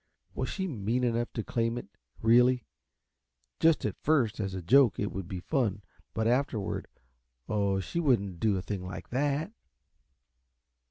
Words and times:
Was 0.33 0.49
she 0.49 0.67
mean 0.67 1.03
enough 1.03 1.31
to 1.33 1.43
claim 1.43 1.77
it 1.77 1.85
really? 2.23 2.65
Just 3.59 3.85
at 3.85 4.01
first, 4.01 4.39
as 4.39 4.55
a 4.55 4.61
joke, 4.63 4.97
it 4.99 5.11
would 5.11 5.27
be 5.27 5.39
fun, 5.41 5.83
but 6.15 6.25
afterward, 6.25 6.87
oh, 7.47 7.79
she 7.79 7.99
wouldn't 7.99 8.39
do 8.39 8.57
a 8.57 8.63
thing 8.63 8.83
like 8.83 9.09
that! 9.09 9.51